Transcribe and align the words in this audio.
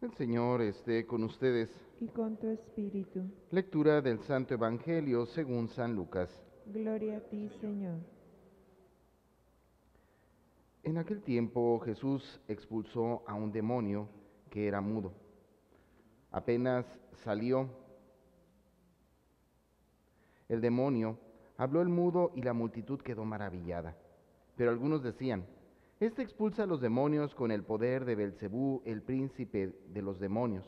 El 0.00 0.14
Señor 0.14 0.62
esté 0.62 1.06
con 1.06 1.24
ustedes. 1.24 1.68
y 2.00 2.08
con 2.08 2.38
tu 2.38 2.48
espíritu. 2.48 3.30
Lectura 3.50 4.00
del 4.00 4.18
Santo 4.20 4.54
Evangelio 4.54 5.26
según 5.26 5.68
San 5.68 5.94
Lucas. 5.94 6.30
Gloria 6.64 7.18
a 7.18 7.20
ti, 7.20 7.50
Señor. 7.60 7.98
En 10.82 10.96
aquel 10.96 11.20
tiempo 11.20 11.78
Jesús 11.80 12.40
expulsó 12.48 13.22
a 13.26 13.34
un 13.34 13.52
demonio 13.52 14.08
que 14.48 14.66
era 14.66 14.80
mudo. 14.80 15.12
Apenas 16.30 16.86
salió 17.22 17.68
el 20.48 20.62
demonio, 20.62 21.18
habló 21.58 21.82
el 21.82 21.90
mudo 21.90 22.32
y 22.34 22.40
la 22.40 22.54
multitud 22.54 23.02
quedó 23.02 23.26
maravillada. 23.26 23.94
Pero 24.56 24.70
algunos 24.70 25.02
decían, 25.02 25.44
Este 26.00 26.22
expulsa 26.22 26.62
a 26.62 26.66
los 26.66 26.80
demonios 26.80 27.34
con 27.34 27.50
el 27.50 27.62
poder 27.62 28.06
de 28.06 28.14
Belcebú, 28.14 28.80
el 28.86 29.02
príncipe 29.02 29.74
de 29.88 30.00
los 30.00 30.18
demonios. 30.18 30.64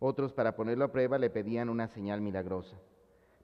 Otros, 0.00 0.32
para 0.32 0.56
ponerlo 0.56 0.84
a 0.84 0.90
prueba, 0.90 1.16
le 1.16 1.30
pedían 1.30 1.68
una 1.68 1.86
señal 1.86 2.20
milagrosa. 2.20 2.76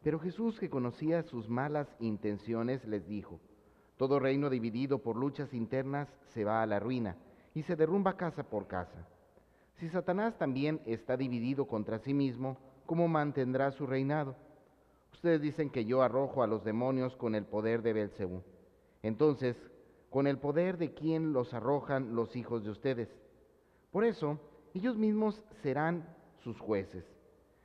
Pero 0.02 0.18
Jesús, 0.18 0.58
que 0.58 0.68
conocía 0.68 1.22
sus 1.22 1.48
malas 1.48 1.86
intenciones, 2.00 2.84
les 2.84 3.06
dijo, 3.06 3.38
Todo 3.96 4.18
reino 4.18 4.50
dividido 4.50 4.98
por 5.04 5.14
luchas 5.14 5.54
internas 5.54 6.08
se 6.30 6.42
va 6.44 6.62
a 6.62 6.66
la 6.66 6.80
ruina 6.80 7.16
y 7.54 7.62
se 7.62 7.76
derrumba 7.76 8.16
casa 8.16 8.42
por 8.42 8.66
casa. 8.66 9.06
Si 9.76 9.88
Satanás 9.90 10.36
también 10.36 10.80
está 10.84 11.16
dividido 11.16 11.68
contra 11.68 12.00
sí 12.00 12.12
mismo, 12.12 12.56
¿cómo 12.86 13.06
mantendrá 13.06 13.70
su 13.70 13.86
reinado? 13.86 14.34
Ustedes 15.12 15.40
dicen 15.40 15.70
que 15.70 15.84
yo 15.84 16.02
arrojo 16.02 16.42
a 16.42 16.48
los 16.48 16.64
demonios 16.64 17.14
con 17.14 17.36
el 17.36 17.44
poder 17.44 17.82
de 17.82 17.92
Belcebú. 17.92 18.42
Entonces, 19.00 19.56
¿con 20.14 20.28
el 20.28 20.38
poder 20.38 20.78
de 20.78 20.94
quién 20.94 21.32
los 21.32 21.52
arrojan 21.54 22.14
los 22.14 22.36
hijos 22.36 22.62
de 22.62 22.70
ustedes? 22.70 23.08
Por 23.90 24.04
eso, 24.04 24.38
ellos 24.72 24.96
mismos 24.96 25.42
serán 25.60 26.06
sus 26.44 26.56
jueces. 26.60 27.04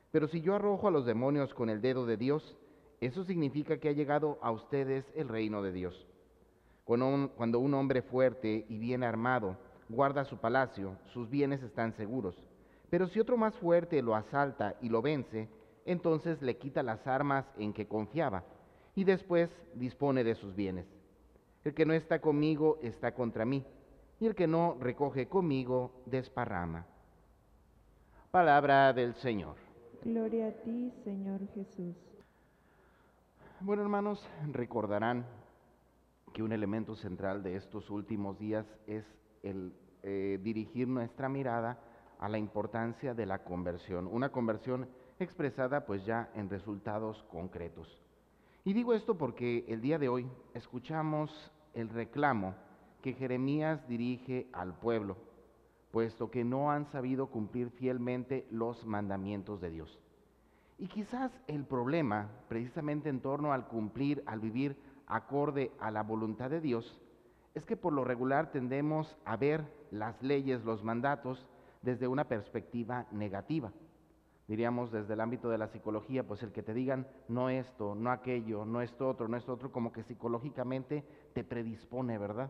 Pero 0.09 0.27
si 0.27 0.41
yo 0.41 0.55
arrojo 0.55 0.87
a 0.87 0.91
los 0.91 1.05
demonios 1.05 1.53
con 1.53 1.69
el 1.69 1.79
dedo 1.79 2.07
de 2.07 2.17
Dios, 2.17 2.57
eso 3.01 3.23
significa 3.23 3.77
que 3.77 3.89
ha 3.89 3.91
llegado 3.91 4.39
a 4.41 4.49
ustedes 4.49 5.05
el 5.13 5.29
reino 5.29 5.61
de 5.61 5.71
Dios. 5.71 6.07
Cuando 6.85 7.59
un 7.59 7.73
hombre 7.75 8.01
fuerte 8.01 8.65
y 8.67 8.79
bien 8.79 9.03
armado 9.03 9.55
guarda 9.87 10.25
su 10.25 10.37
palacio, 10.37 10.97
sus 11.13 11.29
bienes 11.29 11.61
están 11.61 11.93
seguros. 11.97 12.35
Pero 12.89 13.05
si 13.09 13.19
otro 13.19 13.37
más 13.37 13.53
fuerte 13.57 14.01
lo 14.01 14.15
asalta 14.15 14.75
y 14.81 14.89
lo 14.89 15.03
vence, 15.03 15.47
entonces 15.85 16.41
le 16.41 16.57
quita 16.57 16.81
las 16.81 17.05
armas 17.05 17.45
en 17.59 17.73
que 17.73 17.87
confiaba 17.87 18.43
y 18.95 19.03
después 19.03 19.51
dispone 19.75 20.23
de 20.23 20.33
sus 20.33 20.55
bienes. 20.55 20.87
El 21.63 21.73
que 21.73 21.85
no 21.85 21.93
está 21.93 22.19
conmigo 22.19 22.79
está 22.81 23.13
contra 23.13 23.45
mí, 23.45 23.65
y 24.19 24.27
el 24.27 24.35
que 24.35 24.47
no 24.47 24.77
recoge 24.79 25.27
conmigo 25.27 25.91
desparrama. 26.05 26.85
Palabra 28.31 28.93
del 28.93 29.15
Señor. 29.15 29.55
Gloria 30.03 30.47
a 30.47 30.51
ti, 30.51 30.93
Señor 31.03 31.41
Jesús. 31.53 31.95
Bueno, 33.61 33.81
hermanos, 33.81 34.25
recordarán 34.51 35.25
que 36.33 36.43
un 36.43 36.53
elemento 36.53 36.95
central 36.95 37.43
de 37.43 37.55
estos 37.55 37.89
últimos 37.89 38.39
días 38.39 38.65
es 38.87 39.03
el 39.43 39.73
eh, 40.03 40.39
dirigir 40.41 40.87
nuestra 40.87 41.27
mirada 41.27 41.79
a 42.19 42.29
la 42.29 42.37
importancia 42.37 43.13
de 43.13 43.25
la 43.25 43.43
conversión, 43.43 44.07
una 44.07 44.31
conversión 44.31 44.87
expresada 45.19 45.85
pues 45.85 46.05
ya 46.05 46.29
en 46.35 46.49
resultados 46.49 47.23
concretos. 47.23 48.01
Y 48.65 48.73
digo 48.73 48.93
esto 48.93 49.17
porque 49.17 49.65
el 49.67 49.81
día 49.81 49.97
de 49.97 50.09
hoy 50.09 50.27
escuchamos 50.53 51.51
el 51.73 51.89
reclamo 51.89 52.55
que 53.01 53.13
Jeremías 53.13 53.87
dirige 53.87 54.47
al 54.51 54.73
pueblo, 54.73 55.15
puesto 55.91 56.29
que 56.29 56.43
no 56.43 56.69
han 56.69 56.85
sabido 56.85 57.27
cumplir 57.27 57.69
fielmente 57.69 58.45
los 58.51 58.85
mandamientos 58.85 59.61
de 59.61 59.69
Dios. 59.69 59.99
Y 60.77 60.87
quizás 60.87 61.31
el 61.47 61.63
problema, 61.65 62.29
precisamente 62.49 63.09
en 63.09 63.21
torno 63.21 63.53
al 63.53 63.67
cumplir, 63.67 64.23
al 64.25 64.39
vivir 64.39 64.77
acorde 65.07 65.71
a 65.79 65.89
la 65.89 66.03
voluntad 66.03 66.49
de 66.49 66.61
Dios, 66.61 67.01
es 67.55 67.65
que 67.65 67.77
por 67.77 67.93
lo 67.93 68.03
regular 68.03 68.51
tendemos 68.51 69.17
a 69.25 69.37
ver 69.37 69.65
las 69.91 70.21
leyes, 70.21 70.63
los 70.63 70.83
mandatos, 70.83 71.47
desde 71.81 72.07
una 72.07 72.25
perspectiva 72.25 73.07
negativa. 73.11 73.71
Diríamos 74.49 74.91
desde 74.91 75.13
el 75.13 75.21
ámbito 75.21 75.51
de 75.51 75.59
la 75.59 75.67
psicología, 75.67 76.25
pues 76.25 76.41
el 76.41 76.51
que 76.51 76.63
te 76.63 76.73
digan 76.73 77.05
no 77.27 77.51
esto, 77.51 77.93
no 77.93 78.09
aquello, 78.09 78.65
no 78.65 78.81
esto 78.81 79.07
otro, 79.07 79.27
no 79.27 79.37
esto 79.37 79.53
otro, 79.53 79.71
como 79.71 79.91
que 79.93 80.01
psicológicamente 80.01 81.05
te 81.33 81.43
predispone, 81.43 82.17
¿verdad? 82.17 82.49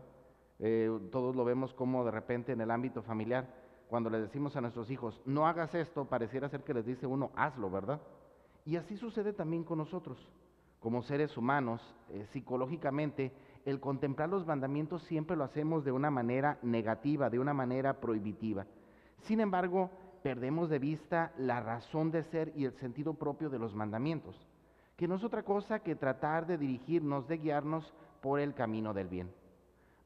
Eh, 0.60 0.90
todos 1.12 1.36
lo 1.36 1.44
vemos 1.44 1.74
como 1.74 2.02
de 2.06 2.10
repente 2.10 2.52
en 2.52 2.62
el 2.62 2.70
ámbito 2.70 3.02
familiar, 3.02 3.54
cuando 3.86 4.08
le 4.08 4.18
decimos 4.18 4.56
a 4.56 4.62
nuestros 4.62 4.90
hijos, 4.90 5.20
no 5.26 5.46
hagas 5.46 5.74
esto, 5.74 6.06
pareciera 6.06 6.48
ser 6.48 6.64
que 6.64 6.72
les 6.72 6.86
dice 6.86 7.06
uno, 7.06 7.32
hazlo, 7.36 7.70
¿verdad? 7.70 8.00
Y 8.64 8.76
así 8.76 8.96
sucede 8.96 9.34
también 9.34 9.62
con 9.62 9.76
nosotros. 9.76 10.16
Como 10.78 11.02
seres 11.02 11.36
humanos, 11.36 11.82
eh, 12.08 12.24
psicológicamente, 12.32 13.30
el 13.66 13.78
contemplar 13.78 14.30
los 14.30 14.46
mandamientos 14.46 15.02
siempre 15.02 15.36
lo 15.36 15.44
hacemos 15.44 15.84
de 15.84 15.92
una 15.92 16.10
manera 16.10 16.58
negativa, 16.62 17.28
de 17.28 17.40
una 17.40 17.52
manera 17.52 18.00
prohibitiva. 18.00 18.64
Sin 19.18 19.40
embargo, 19.40 19.90
perdemos 20.22 20.68
de 20.68 20.78
vista 20.78 21.32
la 21.36 21.60
razón 21.60 22.10
de 22.10 22.22
ser 22.24 22.52
y 22.56 22.64
el 22.64 22.72
sentido 22.74 23.14
propio 23.14 23.50
de 23.50 23.58
los 23.58 23.74
mandamientos, 23.74 24.36
que 24.96 25.08
no 25.08 25.16
es 25.16 25.24
otra 25.24 25.42
cosa 25.42 25.80
que 25.80 25.96
tratar 25.96 26.46
de 26.46 26.58
dirigirnos, 26.58 27.26
de 27.28 27.38
guiarnos 27.38 27.92
por 28.20 28.40
el 28.40 28.54
camino 28.54 28.92
del 28.92 29.08
bien. 29.08 29.30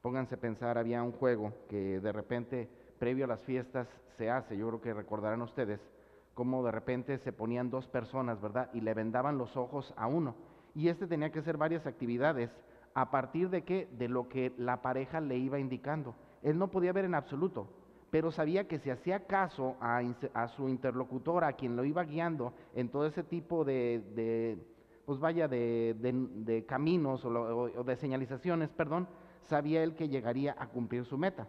Pónganse 0.02 0.36
a 0.36 0.40
pensar, 0.40 0.78
había 0.78 1.02
un 1.02 1.12
juego 1.12 1.52
que 1.68 2.00
de 2.00 2.12
repente, 2.12 2.68
previo 2.98 3.24
a 3.24 3.28
las 3.28 3.42
fiestas, 3.42 3.88
se 4.16 4.30
hace, 4.30 4.56
yo 4.56 4.68
creo 4.68 4.80
que 4.80 4.94
recordarán 4.94 5.42
ustedes, 5.42 5.80
cómo 6.34 6.64
de 6.64 6.72
repente 6.72 7.18
se 7.18 7.32
ponían 7.32 7.70
dos 7.70 7.86
personas, 7.88 8.40
¿verdad? 8.40 8.70
Y 8.72 8.80
le 8.80 8.94
vendaban 8.94 9.38
los 9.38 9.56
ojos 9.56 9.92
a 9.96 10.06
uno. 10.06 10.34
Y 10.74 10.88
este 10.88 11.06
tenía 11.06 11.30
que 11.30 11.38
hacer 11.38 11.56
varias 11.56 11.86
actividades 11.86 12.50
a 12.94 13.10
partir 13.10 13.50
de 13.50 13.62
qué? 13.62 13.88
De 13.98 14.08
lo 14.08 14.28
que 14.28 14.52
la 14.58 14.82
pareja 14.82 15.20
le 15.20 15.36
iba 15.38 15.58
indicando. 15.58 16.14
Él 16.42 16.58
no 16.58 16.68
podía 16.68 16.92
ver 16.92 17.04
en 17.04 17.14
absoluto, 17.14 17.68
pero 18.14 18.30
sabía 18.30 18.68
que 18.68 18.78
si 18.78 18.90
hacía 18.90 19.26
caso 19.26 19.74
a, 19.80 20.46
su 20.54 20.68
interlocutora, 20.68 21.48
a 21.48 21.52
quien 21.54 21.74
lo 21.74 21.84
iba 21.84 22.04
guiando 22.04 22.54
en 22.72 22.88
todo 22.88 23.06
ese 23.06 23.24
tipo 23.24 23.64
de, 23.64 24.56
pues 25.04 25.18
vaya, 25.18 25.48
de, 25.48 26.64
caminos 26.68 27.24
o 27.24 27.82
de 27.82 27.96
señalizaciones, 27.96 28.70
perdón, 28.70 29.08
sabía 29.48 29.82
él 29.82 29.96
que 29.96 30.08
llegaría 30.08 30.54
a 30.56 30.68
cumplir 30.68 31.04
su 31.06 31.18
meta. 31.18 31.48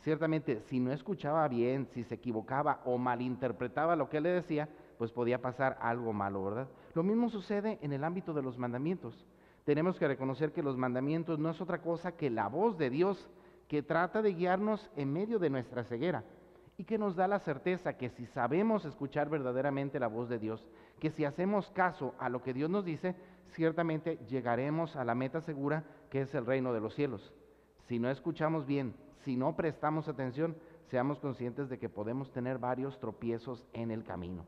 Ciertamente, 0.00 0.62
si 0.62 0.80
no 0.80 0.90
escuchaba 0.90 1.46
bien, 1.46 1.86
si 1.94 2.02
se 2.02 2.16
equivocaba 2.16 2.80
o 2.84 2.98
malinterpretaba 2.98 3.94
lo 3.94 4.08
que 4.08 4.16
él 4.16 4.24
le 4.24 4.30
decía, 4.30 4.68
pues 4.98 5.12
podía 5.12 5.40
pasar 5.40 5.78
algo 5.80 6.12
malo, 6.12 6.42
¿verdad? 6.42 6.68
Lo 6.94 7.04
mismo 7.04 7.30
sucede 7.30 7.78
en 7.80 7.92
el 7.92 8.02
ámbito 8.02 8.34
de 8.34 8.42
los 8.42 8.58
mandamientos. 8.58 9.24
Tenemos 9.64 10.00
que 10.00 10.08
reconocer 10.08 10.50
que 10.50 10.64
los 10.64 10.76
mandamientos 10.76 11.38
no 11.38 11.48
es 11.48 11.60
otra 11.60 11.80
cosa 11.80 12.16
que 12.16 12.28
la 12.28 12.48
voz 12.48 12.76
de 12.76 12.90
Dios 12.90 13.30
que 13.72 13.82
trata 13.82 14.20
de 14.20 14.34
guiarnos 14.34 14.90
en 14.96 15.10
medio 15.10 15.38
de 15.38 15.48
nuestra 15.48 15.82
ceguera 15.84 16.24
y 16.76 16.84
que 16.84 16.98
nos 16.98 17.16
da 17.16 17.26
la 17.26 17.38
certeza 17.38 17.96
que 17.96 18.10
si 18.10 18.26
sabemos 18.26 18.84
escuchar 18.84 19.30
verdaderamente 19.30 19.98
la 19.98 20.08
voz 20.08 20.28
de 20.28 20.38
Dios, 20.38 20.62
que 21.00 21.10
si 21.10 21.24
hacemos 21.24 21.70
caso 21.70 22.14
a 22.18 22.28
lo 22.28 22.42
que 22.42 22.52
Dios 22.52 22.68
nos 22.68 22.84
dice, 22.84 23.16
ciertamente 23.52 24.18
llegaremos 24.28 24.94
a 24.94 25.06
la 25.06 25.14
meta 25.14 25.40
segura 25.40 25.84
que 26.10 26.20
es 26.20 26.34
el 26.34 26.44
reino 26.44 26.74
de 26.74 26.80
los 26.80 26.94
cielos. 26.94 27.32
Si 27.88 27.98
no 27.98 28.10
escuchamos 28.10 28.66
bien, 28.66 28.94
si 29.24 29.36
no 29.36 29.56
prestamos 29.56 30.06
atención, 30.06 30.54
seamos 30.90 31.18
conscientes 31.18 31.70
de 31.70 31.78
que 31.78 31.88
podemos 31.88 32.30
tener 32.30 32.58
varios 32.58 33.00
tropiezos 33.00 33.64
en 33.72 33.90
el 33.90 34.04
camino. 34.04 34.44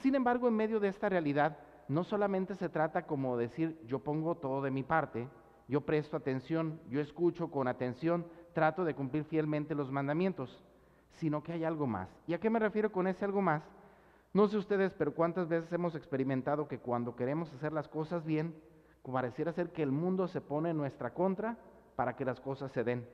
Sin 0.00 0.16
embargo, 0.16 0.48
en 0.48 0.56
medio 0.56 0.80
de 0.80 0.88
esta 0.88 1.08
realidad, 1.08 1.56
no 1.86 2.02
solamente 2.02 2.56
se 2.56 2.68
trata 2.68 3.06
como 3.06 3.36
decir 3.36 3.80
yo 3.86 4.00
pongo 4.00 4.34
todo 4.34 4.60
de 4.60 4.72
mi 4.72 4.82
parte, 4.82 5.28
yo 5.68 5.80
presto 5.80 6.16
atención, 6.16 6.80
yo 6.88 7.00
escucho 7.00 7.50
con 7.50 7.68
atención, 7.68 8.26
trato 8.52 8.84
de 8.84 8.94
cumplir 8.94 9.24
fielmente 9.24 9.74
los 9.74 9.90
mandamientos, 9.90 10.62
sino 11.12 11.42
que 11.42 11.52
hay 11.52 11.64
algo 11.64 11.86
más. 11.86 12.08
¿Y 12.26 12.34
a 12.34 12.40
qué 12.40 12.50
me 12.50 12.58
refiero 12.58 12.92
con 12.92 13.06
ese 13.06 13.24
algo 13.24 13.42
más? 13.42 13.62
No 14.32 14.48
sé 14.48 14.58
ustedes, 14.58 14.92
pero 14.94 15.14
cuántas 15.14 15.48
veces 15.48 15.72
hemos 15.72 15.94
experimentado 15.94 16.68
que 16.68 16.78
cuando 16.78 17.16
queremos 17.16 17.52
hacer 17.54 17.72
las 17.72 17.88
cosas 17.88 18.24
bien, 18.24 18.54
pareciera 19.02 19.52
ser 19.52 19.70
que 19.70 19.82
el 19.82 19.92
mundo 19.92 20.28
se 20.28 20.40
pone 20.40 20.70
en 20.70 20.76
nuestra 20.76 21.14
contra 21.14 21.56
para 21.94 22.16
que 22.16 22.24
las 22.24 22.40
cosas 22.40 22.72
se 22.72 22.84
den. 22.84 23.06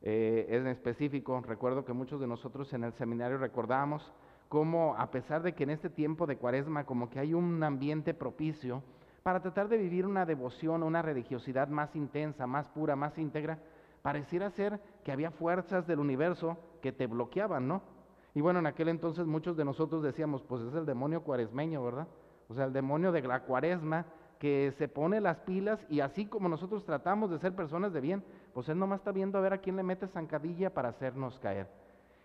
Eh, 0.00 0.46
en 0.48 0.66
específico, 0.68 1.40
recuerdo 1.40 1.84
que 1.84 1.92
muchos 1.92 2.20
de 2.20 2.26
nosotros 2.26 2.72
en 2.72 2.84
el 2.84 2.92
seminario 2.94 3.36
recordábamos 3.36 4.12
cómo 4.48 4.94
a 4.96 5.10
pesar 5.10 5.42
de 5.42 5.54
que 5.54 5.64
en 5.64 5.70
este 5.70 5.90
tiempo 5.90 6.26
de 6.26 6.36
cuaresma 6.36 6.84
como 6.84 7.10
que 7.10 7.18
hay 7.18 7.34
un 7.34 7.62
ambiente 7.62 8.14
propicio 8.14 8.82
para 9.22 9.40
tratar 9.40 9.68
de 9.68 9.76
vivir 9.76 10.06
una 10.06 10.26
devoción, 10.26 10.82
una 10.82 11.02
religiosidad 11.02 11.68
más 11.68 11.94
intensa, 11.96 12.46
más 12.46 12.68
pura, 12.68 12.96
más 12.96 13.16
íntegra, 13.18 13.58
pareciera 14.02 14.50
ser 14.50 14.80
que 15.04 15.12
había 15.12 15.30
fuerzas 15.30 15.86
del 15.86 15.98
universo 15.98 16.56
que 16.80 16.92
te 16.92 17.06
bloqueaban, 17.06 17.68
¿no? 17.68 17.82
Y 18.34 18.40
bueno, 18.40 18.60
en 18.60 18.66
aquel 18.66 18.88
entonces 18.88 19.26
muchos 19.26 19.56
de 19.56 19.64
nosotros 19.64 20.02
decíamos, 20.02 20.42
pues 20.42 20.62
es 20.62 20.74
el 20.74 20.86
demonio 20.86 21.22
cuaresmeño, 21.22 21.82
¿verdad? 21.82 22.06
O 22.48 22.54
sea, 22.54 22.64
el 22.64 22.72
demonio 22.72 23.12
de 23.12 23.22
la 23.22 23.42
cuaresma 23.42 24.06
que 24.38 24.72
se 24.78 24.88
pone 24.88 25.20
las 25.20 25.38
pilas 25.40 25.84
y 25.88 26.00
así 26.00 26.26
como 26.26 26.48
nosotros 26.48 26.84
tratamos 26.84 27.30
de 27.30 27.38
ser 27.38 27.54
personas 27.54 27.92
de 27.92 28.00
bien, 28.00 28.24
pues 28.54 28.68
él 28.68 28.78
nomás 28.78 29.00
está 29.00 29.12
viendo 29.12 29.38
a 29.38 29.40
ver 29.40 29.52
a 29.52 29.58
quién 29.58 29.76
le 29.76 29.82
mete 29.82 30.06
zancadilla 30.06 30.72
para 30.72 30.90
hacernos 30.90 31.38
caer. 31.40 31.66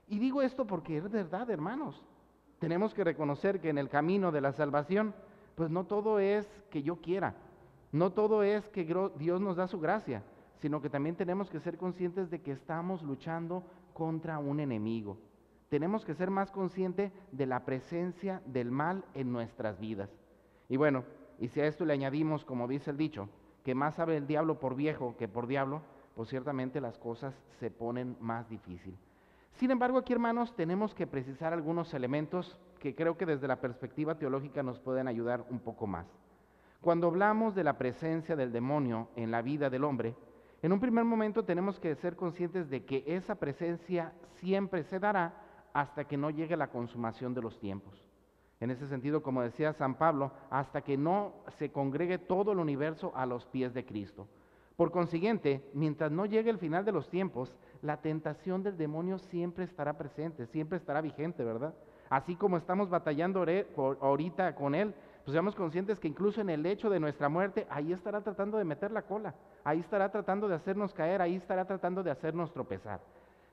Y 0.07 0.19
digo 0.19 0.41
esto 0.41 0.65
porque 0.65 0.97
es 0.97 1.09
verdad, 1.09 1.49
hermanos. 1.49 2.01
Tenemos 2.59 2.93
que 2.93 3.03
reconocer 3.03 3.59
que 3.59 3.69
en 3.69 3.77
el 3.77 3.89
camino 3.89 4.31
de 4.31 4.41
la 4.41 4.53
salvación, 4.53 5.13
pues 5.55 5.69
no 5.69 5.85
todo 5.85 6.19
es 6.19 6.47
que 6.69 6.83
yo 6.83 6.97
quiera, 6.97 7.35
no 7.91 8.11
todo 8.11 8.43
es 8.43 8.67
que 8.69 8.85
Dios 9.17 9.39
nos 9.39 9.55
da 9.55 9.67
su 9.67 9.79
gracia, 9.79 10.23
sino 10.57 10.81
que 10.81 10.89
también 10.89 11.15
tenemos 11.15 11.49
que 11.49 11.59
ser 11.59 11.77
conscientes 11.77 12.29
de 12.29 12.41
que 12.41 12.51
estamos 12.51 13.03
luchando 13.03 13.63
contra 13.93 14.39
un 14.39 14.59
enemigo. 14.59 15.17
Tenemos 15.69 16.05
que 16.05 16.13
ser 16.13 16.29
más 16.29 16.51
conscientes 16.51 17.11
de 17.31 17.45
la 17.45 17.65
presencia 17.65 18.41
del 18.45 18.71
mal 18.71 19.03
en 19.13 19.31
nuestras 19.31 19.79
vidas. 19.79 20.09
Y 20.69 20.77
bueno, 20.77 21.03
y 21.39 21.49
si 21.49 21.61
a 21.61 21.67
esto 21.67 21.85
le 21.85 21.93
añadimos, 21.93 22.45
como 22.45 22.67
dice 22.67 22.91
el 22.91 22.97
dicho, 22.97 23.29
que 23.63 23.75
más 23.75 23.95
sabe 23.95 24.17
el 24.17 24.27
diablo 24.27 24.59
por 24.59 24.75
viejo 24.75 25.15
que 25.17 25.27
por 25.27 25.47
diablo, 25.47 25.81
pues 26.15 26.29
ciertamente 26.29 26.81
las 26.81 26.97
cosas 26.97 27.35
se 27.59 27.71
ponen 27.71 28.17
más 28.19 28.49
difíciles. 28.49 29.12
Sin 29.53 29.71
embargo, 29.71 29.99
aquí 29.99 30.13
hermanos, 30.13 30.55
tenemos 30.55 30.95
que 30.95 31.07
precisar 31.07 31.53
algunos 31.53 31.93
elementos 31.93 32.57
que 32.79 32.95
creo 32.95 33.17
que 33.17 33.25
desde 33.25 33.47
la 33.47 33.61
perspectiva 33.61 34.15
teológica 34.15 34.63
nos 34.63 34.79
pueden 34.79 35.07
ayudar 35.07 35.45
un 35.49 35.59
poco 35.59 35.87
más. 35.87 36.07
Cuando 36.81 37.07
hablamos 37.07 37.55
de 37.55 37.63
la 37.63 37.77
presencia 37.77 38.35
del 38.35 38.51
demonio 38.51 39.07
en 39.15 39.31
la 39.31 39.41
vida 39.41 39.69
del 39.69 39.83
hombre, 39.83 40.15
en 40.61 40.73
un 40.73 40.79
primer 40.79 41.05
momento 41.05 41.45
tenemos 41.45 41.79
que 41.79 41.95
ser 41.95 42.15
conscientes 42.15 42.69
de 42.69 42.83
que 42.83 43.03
esa 43.05 43.35
presencia 43.35 44.13
siempre 44.39 44.83
se 44.83 44.99
dará 44.99 45.33
hasta 45.71 46.05
que 46.05 46.17
no 46.17 46.29
llegue 46.29 46.57
la 46.57 46.71
consumación 46.71 47.33
de 47.33 47.41
los 47.41 47.59
tiempos. 47.59 48.03
En 48.59 48.71
ese 48.71 48.87
sentido, 48.87 49.21
como 49.21 49.41
decía 49.41 49.73
San 49.73 49.95
Pablo, 49.95 50.31
hasta 50.49 50.81
que 50.81 50.97
no 50.97 51.33
se 51.57 51.71
congregue 51.71 52.17
todo 52.17 52.53
el 52.53 52.59
universo 52.59 53.11
a 53.15 53.25
los 53.25 53.45
pies 53.45 53.73
de 53.73 53.85
Cristo. 53.85 54.27
Por 54.75 54.91
consiguiente, 54.91 55.69
mientras 55.73 56.11
no 56.11 56.25
llegue 56.25 56.49
el 56.49 56.57
final 56.57 56.83
de 56.85 56.91
los 56.91 57.09
tiempos, 57.09 57.55
la 57.83 57.97
tentación 57.97 58.63
del 58.63 58.77
demonio 58.77 59.19
siempre 59.19 59.65
estará 59.65 59.97
presente, 59.97 60.47
siempre 60.47 60.77
estará 60.77 61.01
vigente, 61.01 61.43
¿verdad? 61.43 61.73
Así 62.09 62.35
como 62.37 62.55
estamos 62.55 62.89
batallando 62.89 63.45
ahorita 63.99 64.55
con 64.55 64.73
él, 64.73 64.95
pues 65.25 65.33
seamos 65.33 65.53
conscientes 65.53 65.99
que 65.99 66.07
incluso 66.07 66.39
en 66.39 66.49
el 66.49 66.65
hecho 66.65 66.89
de 66.89 67.01
nuestra 67.01 67.27
muerte, 67.27 67.67
ahí 67.69 67.91
estará 67.91 68.21
tratando 68.21 68.57
de 68.57 68.63
meter 68.63 68.91
la 68.91 69.01
cola, 69.01 69.35
ahí 69.65 69.79
estará 69.79 70.09
tratando 70.09 70.47
de 70.47 70.55
hacernos 70.55 70.93
caer, 70.93 71.21
ahí 71.21 71.35
estará 71.35 71.65
tratando 71.65 72.03
de 72.03 72.11
hacernos 72.11 72.53
tropezar. 72.53 73.01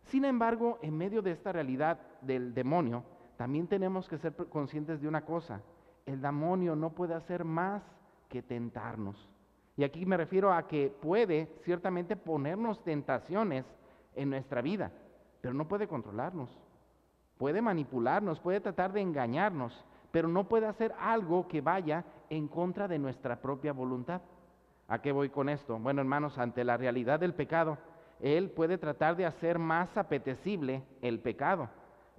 Sin 0.05 0.25
embargo, 0.25 0.79
en 0.81 0.97
medio 0.97 1.23
de 1.23 1.33
esta 1.33 1.51
realidad 1.51 1.99
del 2.21 2.55
demonio, 2.55 3.03
también 3.37 3.67
tenemos 3.67 4.09
que 4.09 4.19
ser 4.19 4.35
conscientes 4.49 5.01
de 5.01 5.09
una 5.09 5.25
cosa, 5.25 5.61
el 6.07 6.23
demonio 6.23 6.77
no 6.77 6.91
puede 6.91 7.15
hacer 7.15 7.45
más 7.45 7.83
que 8.29 8.43
tentarnos. 8.43 9.29
Y 9.77 9.83
aquí 9.83 10.07
me 10.07 10.17
refiero 10.17 10.53
a 10.53 10.69
que 10.69 10.95
puede 11.01 11.49
ciertamente 11.65 12.15
ponernos 12.15 12.85
tentaciones 12.85 13.65
en 14.15 14.31
nuestra 14.31 14.63
vida, 14.63 14.93
pero 15.41 15.55
no 15.55 15.69
puede 15.69 15.89
controlarnos. 15.89 16.51
Puede 17.39 17.63
manipularnos, 17.63 18.41
puede 18.41 18.61
tratar 18.61 18.93
de 18.93 19.01
engañarnos, 19.01 19.85
pero 20.11 20.29
no 20.29 20.49
puede 20.49 20.67
hacer 20.67 20.95
algo 20.99 21.49
que 21.49 21.61
vaya 21.61 22.05
en 22.29 22.49
contra 22.49 22.87
de 22.87 22.99
nuestra 22.99 23.41
propia 23.41 23.73
voluntad. 23.73 24.21
¿A 24.89 25.01
qué 25.01 25.13
voy 25.13 25.31
con 25.31 25.49
esto? 25.49 25.79
Bueno, 25.79 26.01
hermanos, 26.01 26.37
ante 26.39 26.65
la 26.65 26.77
realidad 26.77 27.21
del 27.21 27.35
pecado, 27.35 27.79
Él 28.21 28.51
puede 28.51 28.77
tratar 28.77 29.17
de 29.17 29.25
hacer 29.25 29.59
más 29.59 29.97
apetecible 29.97 30.83
el 31.01 31.21
pecado 31.21 31.71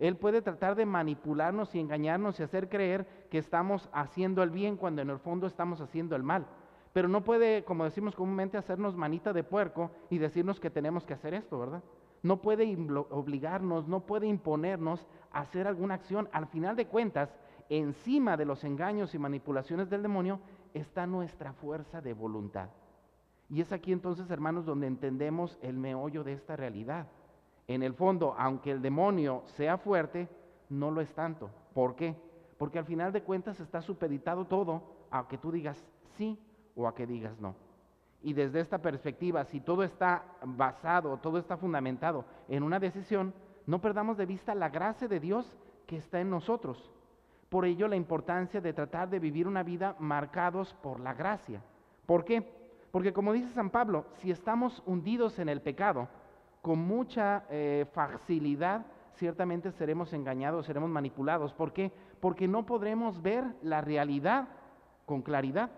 él 0.02 0.18
puede 0.18 0.42
tratar 0.42 0.74
de 0.74 0.88
manipularnos 0.88 1.76
y 1.76 1.80
engañarnos 1.80 2.40
y 2.40 2.44
hacer 2.44 2.70
creer 2.70 3.06
que 3.30 3.38
estamos 3.38 3.88
haciendo 3.94 4.42
el 4.42 4.50
bien 4.50 4.76
cuando 4.76 5.04
en 5.04 5.12
el 5.12 5.20
fondo 5.20 5.46
estamos 5.46 5.80
haciendo 5.80 6.16
el 6.16 6.24
mal. 6.24 6.48
Pero 6.94 7.08
no 7.08 7.24
puede, 7.24 7.64
como 7.64 7.86
decimos 7.86 8.16
comúnmente, 8.16 8.58
hacernos 8.58 8.96
manita 8.96 9.34
de 9.34 9.44
puerco 9.44 9.92
y 10.10 10.18
decirnos 10.18 10.60
que 10.60 10.70
tenemos 10.70 11.06
que 11.06 11.14
hacer 11.14 11.34
esto, 11.34 11.58
¿verdad? 11.58 11.84
No 12.24 12.42
puede 12.42 12.78
obligarnos, 13.10 13.88
no 13.88 14.02
puede 14.02 14.28
imponernos 14.28 15.08
a 15.32 15.40
hacer 15.40 15.68
alguna 15.68 15.96
acción. 15.96 16.30
Al 16.32 16.48
final 16.48 16.76
de 16.76 16.88
cuentas, 16.88 17.34
encima 17.70 18.38
de 18.38 18.46
los 18.46 18.64
engaños 18.64 19.16
y 19.16 19.20
manipulaciones 19.20 19.90
del 19.90 20.04
demonio 20.04 20.40
está 20.74 21.08
nuestra 21.08 21.54
fuerza 21.54 22.02
de 22.02 22.14
voluntad. 22.14 22.70
Y 23.50 23.62
es 23.62 23.72
aquí 23.72 23.92
entonces, 23.92 24.30
hermanos, 24.30 24.66
donde 24.66 24.88
entendemos 24.88 25.58
el 25.62 25.78
meollo 25.78 26.24
de 26.24 26.34
esta 26.34 26.56
realidad 26.56 27.08
en 27.68 27.84
el 27.84 27.94
fondo, 27.94 28.36
aunque 28.38 28.72
el 28.72 28.82
demonio 28.82 29.44
sea 29.56 29.78
fuerte, 29.78 30.28
no 30.70 30.92
lo 30.92 31.02
es 31.02 31.14
tanto. 31.14 31.50
¿Por 31.74 31.96
qué? 31.96 32.16
Porque 32.58 32.80
al 32.80 32.86
final 32.86 33.12
de 33.12 33.24
cuentas 33.24 33.60
está 33.60 33.82
supeditado 33.82 34.46
todo 34.46 34.84
a 35.10 35.28
que 35.28 35.38
tú 35.38 35.52
digas 35.52 35.84
sí 36.18 36.38
o 36.76 36.88
a 36.88 36.96
que 36.96 37.08
digas 37.08 37.40
no. 37.40 37.56
Y 38.24 38.34
desde 38.34 38.60
esta 38.60 38.80
perspectiva, 38.80 39.46
si 39.46 39.62
todo 39.62 39.84
está 39.84 40.24
basado, 40.44 41.18
todo 41.18 41.40
está 41.40 41.58
fundamentado 41.58 42.26
en 42.48 42.64
una 42.64 42.80
decisión, 42.80 43.34
no 43.66 43.82
perdamos 43.82 44.18
de 44.18 44.26
vista 44.26 44.54
la 44.54 44.70
gracia 44.70 45.08
de 45.08 45.20
Dios 45.20 45.58
que 45.88 45.98
está 45.98 46.20
en 46.20 46.30
nosotros. 46.30 46.92
Por 47.50 47.66
ello 47.66 47.88
la 47.88 47.96
importancia 47.96 48.62
de 48.62 48.74
tratar 48.74 49.10
de 49.10 49.20
vivir 49.20 49.48
una 49.48 49.64
vida 49.64 49.96
marcados 50.00 50.74
por 50.82 51.00
la 51.00 51.14
gracia. 51.14 51.62
¿Por 52.06 52.24
qué? 52.24 52.48
Porque 52.92 53.14
como 53.14 53.34
dice 53.34 53.54
San 53.54 53.70
Pablo, 53.70 54.06
si 54.18 54.32
estamos 54.32 54.84
hundidos 54.86 55.40
en 55.40 55.50
el 55.50 55.62
pecado, 55.62 56.08
con 56.62 56.80
mucha 56.80 57.46
eh, 57.50 57.86
facilidad 57.92 58.86
ciertamente 59.16 59.72
seremos 59.72 60.14
engañados, 60.14 60.66
seremos 60.66 60.90
manipulados. 60.90 61.54
¿Por 61.54 61.74
qué? 61.74 61.92
Porque 62.20 62.48
no 62.48 62.66
podremos 62.66 63.22
ver 63.22 63.44
la 63.62 63.82
realidad 63.82 64.48
con 65.06 65.22
claridad. 65.22 65.70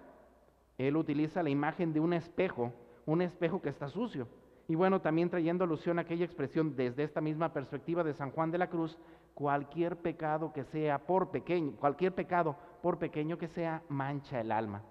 Él 0.77 0.97
utiliza 0.97 1.43
la 1.43 1.49
imagen 1.49 1.93
de 1.93 1.99
un 1.99 2.13
espejo, 2.13 2.73
un 3.05 3.21
espejo 3.21 3.61
que 3.61 3.69
está 3.69 3.89
sucio. 3.89 4.27
Y 4.67 4.75
bueno, 4.75 5.01
también 5.01 5.29
trayendo 5.29 5.65
alusión 5.65 5.99
a 5.99 6.03
aquella 6.03 6.25
expresión 6.25 6.75
desde 6.75 7.03
esta 7.03 7.21
misma 7.21 7.51
perspectiva 7.51 8.03
de 8.03 8.13
San 8.13 8.31
Juan 8.31 8.49
de 8.51 8.57
la 8.57 8.69
Cruz, 8.69 8.97
cualquier 9.33 9.97
pecado 9.97 10.53
que 10.53 10.63
sea 10.63 10.99
por 11.05 11.31
pequeño, 11.31 11.73
cualquier 11.73 12.13
pecado 12.13 12.55
por 12.81 12.97
pequeño 12.97 13.37
que 13.37 13.49
sea, 13.49 13.83
mancha 13.89 14.39
el 14.39 14.51
alma. 14.51 14.81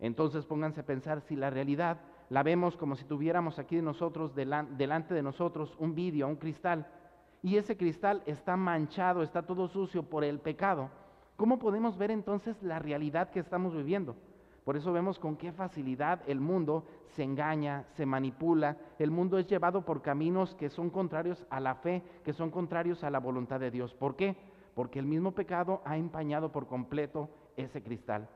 Entonces 0.00 0.46
pónganse 0.46 0.80
a 0.80 0.86
pensar 0.86 1.20
si 1.22 1.36
la 1.36 1.50
realidad 1.50 1.98
la 2.30 2.42
vemos 2.42 2.76
como 2.76 2.94
si 2.96 3.04
tuviéramos 3.04 3.58
aquí 3.58 3.76
de 3.76 3.82
nosotros, 3.82 4.34
delante 4.34 5.14
de 5.14 5.22
nosotros, 5.22 5.74
un 5.78 5.94
vidrio, 5.94 6.28
un 6.28 6.36
cristal, 6.36 6.86
y 7.42 7.56
ese 7.56 7.76
cristal 7.76 8.22
está 8.26 8.56
manchado, 8.56 9.22
está 9.22 9.42
todo 9.42 9.68
sucio 9.68 10.02
por 10.02 10.24
el 10.24 10.40
pecado. 10.40 10.90
¿Cómo 11.36 11.58
podemos 11.58 11.96
ver 11.96 12.10
entonces 12.10 12.60
la 12.62 12.78
realidad 12.78 13.30
que 13.30 13.40
estamos 13.40 13.74
viviendo? 13.74 14.16
Por 14.68 14.76
eso 14.76 14.92
vemos 14.92 15.18
con 15.18 15.38
qué 15.38 15.50
facilidad 15.50 16.20
el 16.26 16.40
mundo 16.40 16.84
se 17.16 17.22
engaña, 17.22 17.86
se 17.96 18.04
manipula, 18.04 18.76
el 18.98 19.10
mundo 19.10 19.38
es 19.38 19.46
llevado 19.46 19.82
por 19.86 20.02
caminos 20.02 20.54
que 20.56 20.68
son 20.68 20.90
contrarios 20.90 21.42
a 21.48 21.58
la 21.58 21.76
fe, 21.76 22.02
que 22.22 22.34
son 22.34 22.50
contrarios 22.50 23.02
a 23.02 23.08
la 23.08 23.18
voluntad 23.18 23.60
de 23.60 23.70
Dios. 23.70 23.94
¿Por 23.94 24.14
qué? 24.14 24.36
Porque 24.74 24.98
el 24.98 25.06
mismo 25.06 25.32
pecado 25.32 25.80
ha 25.86 25.96
empañado 25.96 26.52
por 26.52 26.66
completo 26.66 27.30
ese 27.56 27.82
cristal. 27.82 28.28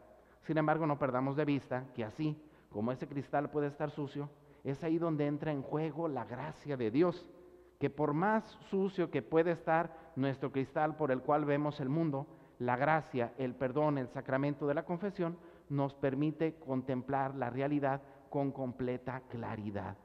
Sin 0.47 0.56
embargo, 0.56 0.87
no 0.87 0.99
perdamos 0.99 1.37
de 1.37 1.45
vista 1.45 1.85
que 1.95 2.02
así 2.02 2.42
como 2.71 2.92
ese 2.92 3.06
cristal 3.06 3.50
puede 3.50 3.66
estar 3.66 3.90
sucio, 3.90 4.30
es 4.64 4.83
ahí 4.83 4.97
donde 4.97 5.26
entra 5.26 5.52
en 5.52 5.61
juego 5.61 6.09
la 6.09 6.25
gracia 6.25 6.78
de 6.78 6.90
Dios, 6.90 7.28
que 7.78 7.90
por 7.90 8.14
más 8.14 8.42
sucio 8.71 9.11
que 9.11 9.21
puede 9.21 9.50
estar 9.50 10.12
nuestro 10.16 10.50
cristal 10.50 10.97
por 10.97 11.12
el 11.12 11.21
cual 11.21 11.45
vemos 11.45 11.78
el 11.78 11.90
mundo, 11.90 12.26
la 12.59 12.76
gracia, 12.78 13.35
el 13.37 13.54
perdón, 13.54 13.99
el 13.99 14.09
sacramento 14.09 14.66
de 14.66 14.73
la 14.73 14.87
confesión 14.87 15.37
nos 15.73 15.95
permite 15.95 16.55
contemplar 16.55 17.35
la 17.35 17.49
realidad 17.49 18.02
con 18.29 18.52
completa 18.52 19.23
claridad. 19.29 19.97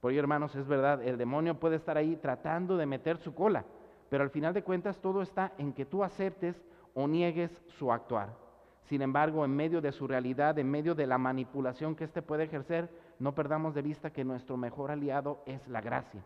Por 0.00 0.12
ello, 0.12 0.20
hermanos, 0.20 0.54
es 0.54 0.66
verdad, 0.68 1.02
el 1.02 1.18
demonio 1.18 1.58
puede 1.58 1.76
estar 1.76 1.96
ahí 1.96 2.16
tratando 2.16 2.76
de 2.76 2.86
meter 2.86 3.18
su 3.18 3.34
cola, 3.34 3.64
pero 4.08 4.22
al 4.22 4.30
final 4.30 4.54
de 4.54 4.62
cuentas 4.62 4.98
todo 4.98 5.22
está 5.22 5.52
en 5.58 5.72
que 5.72 5.84
tú 5.84 6.04
aceptes 6.04 6.62
o 6.94 7.08
niegues 7.08 7.50
su 7.78 7.92
actuar. 7.92 8.34
Sin 8.84 9.02
embargo, 9.02 9.44
en 9.44 9.50
medio 9.50 9.80
de 9.80 9.90
su 9.90 10.06
realidad, 10.06 10.58
en 10.60 10.70
medio 10.70 10.94
de 10.94 11.08
la 11.08 11.18
manipulación 11.18 11.96
que 11.96 12.04
éste 12.04 12.22
puede 12.22 12.44
ejercer, 12.44 12.88
no 13.18 13.34
perdamos 13.34 13.74
de 13.74 13.82
vista 13.82 14.12
que 14.12 14.24
nuestro 14.24 14.56
mejor 14.56 14.92
aliado 14.92 15.42
es 15.44 15.66
la 15.66 15.80
gracia. 15.80 16.22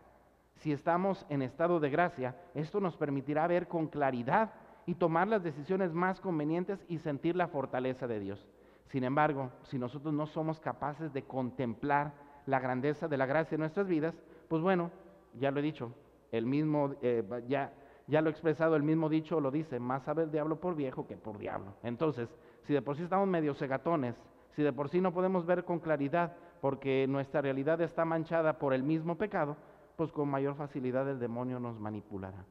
Si 0.57 0.71
estamos 0.71 1.25
en 1.29 1.41
estado 1.41 1.79
de 1.79 1.89
gracia, 1.89 2.35
esto 2.53 2.79
nos 2.79 2.95
permitirá 2.97 3.47
ver 3.47 3.67
con 3.67 3.87
claridad 3.87 4.51
y 4.85 4.93
tomar 4.93 5.27
las 5.27 5.41
decisiones 5.41 5.91
más 5.91 6.21
convenientes 6.21 6.85
y 6.87 6.99
sentir 6.99 7.35
la 7.35 7.47
fortaleza 7.47 8.05
de 8.07 8.19
Dios. 8.19 8.47
Sin 8.87 9.03
embargo, 9.03 9.51
si 9.63 9.79
nosotros 9.79 10.13
no 10.13 10.27
somos 10.27 10.59
capaces 10.59 11.13
de 11.13 11.23
contemplar 11.23 12.13
la 12.45 12.59
grandeza 12.59 13.07
de 13.07 13.17
la 13.17 13.25
gracia 13.25 13.55
en 13.55 13.61
nuestras 13.61 13.87
vidas, 13.87 14.13
pues 14.47 14.61
bueno, 14.61 14.91
ya 15.39 15.51
lo 15.51 15.59
he 15.59 15.63
dicho, 15.63 15.93
el 16.31 16.45
mismo, 16.45 16.95
eh, 17.01 17.23
ya, 17.47 17.73
ya 18.07 18.21
lo 18.21 18.29
he 18.29 18.31
expresado, 18.31 18.75
el 18.75 18.83
mismo 18.83 19.09
dicho 19.09 19.39
lo 19.39 19.51
dice, 19.51 19.79
más 19.79 20.03
sabe 20.03 20.23
el 20.23 20.31
diablo 20.31 20.59
por 20.59 20.75
viejo 20.75 21.07
que 21.07 21.15
por 21.15 21.37
diablo. 21.37 21.73
Entonces, 21.83 22.29
si 22.63 22.73
de 22.73 22.81
por 22.81 22.97
sí 22.97 23.03
estamos 23.03 23.27
medio 23.27 23.53
cegatones, 23.53 24.15
si 24.55 24.63
de 24.63 24.73
por 24.73 24.89
sí 24.89 24.99
no 24.99 25.13
podemos 25.13 25.45
ver 25.45 25.63
con 25.63 25.79
claridad 25.79 26.35
porque 26.59 27.05
nuestra 27.07 27.41
realidad 27.41 27.81
está 27.81 28.05
manchada 28.05 28.59
por 28.59 28.73
el 28.73 28.83
mismo 28.83 29.17
pecado, 29.17 29.55
pues 29.95 30.11
con 30.11 30.29
mayor 30.29 30.55
facilidad 30.55 31.09
el 31.09 31.19
demonio 31.19 31.59
nos 31.59 31.79
manipulará. 31.79 32.45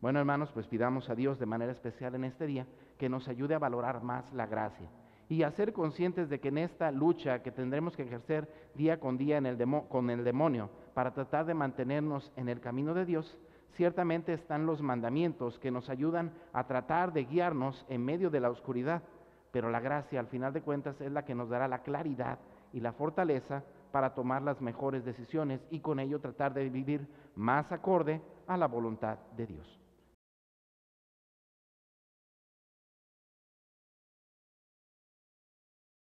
Bueno, 0.00 0.18
hermanos, 0.18 0.50
pues 0.52 0.66
pidamos 0.66 1.08
a 1.08 1.14
Dios 1.14 1.38
de 1.38 1.46
manera 1.46 1.72
especial 1.72 2.14
en 2.14 2.24
este 2.24 2.46
día 2.46 2.66
que 2.98 3.08
nos 3.08 3.28
ayude 3.28 3.54
a 3.54 3.58
valorar 3.58 4.02
más 4.02 4.30
la 4.32 4.46
gracia 4.46 4.88
y 5.28 5.42
a 5.42 5.50
ser 5.52 5.72
conscientes 5.72 6.28
de 6.28 6.40
que 6.40 6.48
en 6.48 6.58
esta 6.58 6.90
lucha 6.90 7.42
que 7.42 7.50
tendremos 7.50 7.96
que 7.96 8.02
ejercer 8.02 8.48
día 8.74 9.00
con 9.00 9.16
día 9.16 9.38
en 9.38 9.46
el 9.46 9.58
con 9.88 10.10
el 10.10 10.24
demonio 10.24 10.70
para 10.92 11.12
tratar 11.12 11.46
de 11.46 11.54
mantenernos 11.54 12.32
en 12.36 12.48
el 12.48 12.60
camino 12.60 12.94
de 12.94 13.04
Dios, 13.04 13.38
Ciertamente 13.76 14.32
están 14.32 14.66
los 14.66 14.80
mandamientos 14.82 15.58
que 15.58 15.72
nos 15.72 15.90
ayudan 15.90 16.32
a 16.52 16.66
tratar 16.66 17.12
de 17.12 17.24
guiarnos 17.24 17.84
en 17.88 18.04
medio 18.04 18.30
de 18.30 18.38
la 18.38 18.50
oscuridad, 18.50 19.02
pero 19.50 19.68
la 19.68 19.80
gracia 19.80 20.20
al 20.20 20.28
final 20.28 20.52
de 20.52 20.62
cuentas 20.62 21.00
es 21.00 21.10
la 21.10 21.24
que 21.24 21.34
nos 21.34 21.48
dará 21.48 21.66
la 21.66 21.82
claridad 21.82 22.38
y 22.72 22.80
la 22.80 22.92
fortaleza 22.92 23.64
para 23.90 24.14
tomar 24.14 24.42
las 24.42 24.60
mejores 24.60 25.04
decisiones 25.04 25.60
y 25.70 25.80
con 25.80 25.98
ello 25.98 26.20
tratar 26.20 26.54
de 26.54 26.68
vivir 26.68 27.06
más 27.34 27.70
acorde 27.72 28.20
a 28.46 28.56
la 28.56 28.68
voluntad 28.68 29.18
de 29.36 29.46
Dios. 29.46 29.83